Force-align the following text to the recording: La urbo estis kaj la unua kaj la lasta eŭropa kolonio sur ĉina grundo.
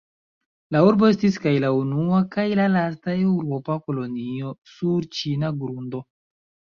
La 0.75 0.79
urbo 0.85 1.09
estis 1.15 1.35
kaj 1.41 1.51
la 1.65 1.69
unua 1.79 2.21
kaj 2.35 2.45
la 2.59 2.65
lasta 2.75 3.15
eŭropa 3.25 3.75
kolonio 3.89 4.55
sur 4.73 5.07
ĉina 5.19 5.53
grundo. 5.65 6.01